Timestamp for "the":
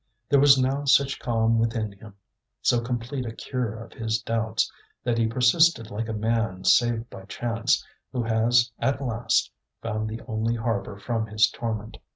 10.09-10.21